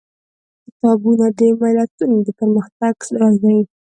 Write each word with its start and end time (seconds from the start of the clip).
کتابونه 0.65 1.25
د 1.37 1.39
ملتونو 1.61 2.15
د 2.25 2.27
پرمختګ 2.39 2.95
راز 3.19 3.35
دي. 3.43 3.59